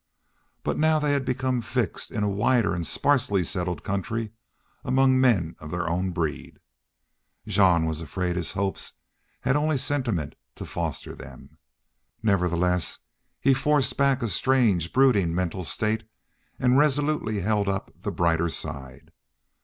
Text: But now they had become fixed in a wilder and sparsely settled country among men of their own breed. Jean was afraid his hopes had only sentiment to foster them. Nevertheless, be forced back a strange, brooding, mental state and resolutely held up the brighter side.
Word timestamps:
But 0.63 0.79
now 0.79 0.97
they 0.97 1.13
had 1.13 1.25
become 1.25 1.61
fixed 1.61 2.09
in 2.09 2.23
a 2.23 2.27
wilder 2.27 2.73
and 2.73 2.87
sparsely 2.87 3.43
settled 3.43 3.83
country 3.83 4.31
among 4.83 5.21
men 5.21 5.55
of 5.59 5.69
their 5.69 5.87
own 5.87 6.09
breed. 6.09 6.57
Jean 7.45 7.85
was 7.85 8.01
afraid 8.01 8.35
his 8.35 8.53
hopes 8.53 8.93
had 9.41 9.55
only 9.55 9.77
sentiment 9.77 10.33
to 10.55 10.65
foster 10.65 11.13
them. 11.13 11.59
Nevertheless, 12.23 12.97
be 13.43 13.53
forced 13.53 13.95
back 13.95 14.23
a 14.23 14.27
strange, 14.27 14.91
brooding, 14.91 15.35
mental 15.35 15.63
state 15.63 16.05
and 16.57 16.79
resolutely 16.79 17.41
held 17.41 17.69
up 17.69 17.95
the 17.95 18.11
brighter 18.11 18.49
side. 18.49 19.11